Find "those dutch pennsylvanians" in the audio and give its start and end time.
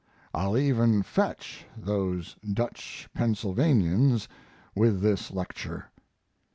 1.77-4.27